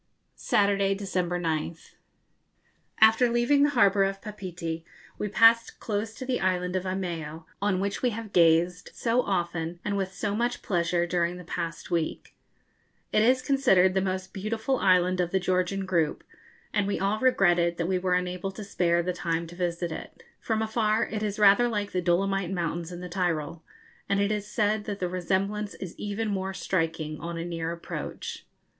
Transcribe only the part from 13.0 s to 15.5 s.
It is considered the most beautiful island of the